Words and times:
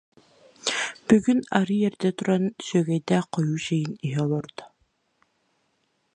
Бүгүн 1.07 1.39
арыый 1.59 1.81
эрдэ 1.87 2.09
туран, 2.17 2.45
сүөгэйдээх 2.65 3.25
хойуу 3.33 3.59
чэйин 3.65 3.91
иһэ 4.07 4.19
олордо 4.25 4.63